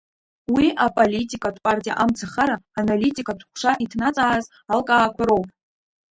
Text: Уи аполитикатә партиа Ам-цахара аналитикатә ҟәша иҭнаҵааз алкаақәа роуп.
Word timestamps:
Уи 0.55 0.67
аполитикатә 0.85 1.61
партиа 1.65 1.93
Ам-цахара 2.03 2.55
аналитикатә 2.79 3.43
ҟәша 3.49 3.71
иҭнаҵааз 3.83 4.45
алкаақәа 4.73 5.23
роуп. 5.29 5.47